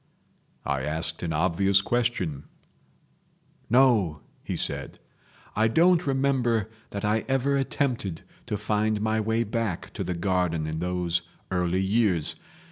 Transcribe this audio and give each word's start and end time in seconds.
I 0.65 0.81
asked 0.81 1.21
an 1.21 1.31
obvious 1.31 1.79
question. 1.83 2.45
"No," 3.69 4.21
he 4.43 4.55
said. 4.57 4.97
"I 5.55 5.67
don't 5.67 6.07
remember 6.07 6.71
that 6.89 7.05
I 7.05 7.23
ever 7.27 7.55
attempted 7.55 8.23
to 8.47 8.57
find 8.57 8.99
my 8.99 9.19
way 9.19 9.43
back 9.43 9.93
to 9.93 10.03
the 10.03 10.15
garden 10.15 10.65
in 10.65 10.79
those 10.79 11.21
early 11.51 11.83
years. 11.83 12.33